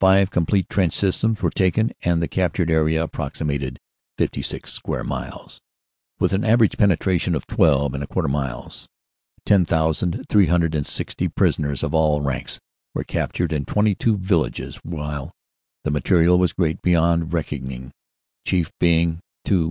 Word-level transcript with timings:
Five 0.00 0.30
complete 0.30 0.68
trench 0.68 0.92
systems 0.92 1.40
were 1.40 1.48
taken 1.50 1.92
and 2.02 2.20
the 2.20 2.28
captured 2.28 2.70
area 2.70 3.02
approximated 3.02 3.78
56 4.18 4.70
square 4.70 5.02
miles, 5.02 5.62
with 6.20 6.34
an 6.34 6.44
average 6.44 6.76
penetration 6.76 7.34
of 7.34 7.46
twelve 7.46 7.94
and 7.94 8.04
a 8.04 8.06
quarter 8.06 8.28
miles. 8.28 8.86
Ten 9.46 9.64
thousand, 9.64 10.28
three 10.28 10.44
hundred 10.48 10.74
and 10.74 10.86
sixty 10.86 11.26
prisoners 11.26 11.82
of 11.82 11.94
all 11.94 12.20
ranks 12.20 12.58
were 12.92 13.02
captured 13.02 13.50
and 13.50 13.66
22 13.66 14.18
villages, 14.18 14.76
while 14.82 15.32
the 15.84 15.90
material 15.90 16.38
was 16.38 16.52
great 16.52 16.82
beyond 16.82 17.32
reckoning, 17.32 17.92
chief 18.46 18.72
being 18.78 19.20
two 19.42 19.60
4. 19.60 19.60